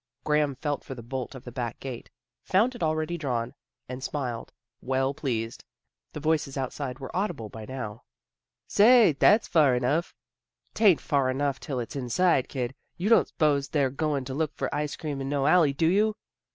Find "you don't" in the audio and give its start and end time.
12.97-13.27